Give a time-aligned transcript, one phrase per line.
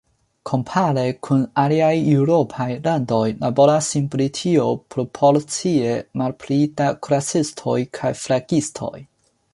[0.49, 5.93] Kompare kun aliaj eŭropaj landoj laboras en Britio proporcie
[6.23, 8.95] malpli da kuracistoj kaj flegistoj.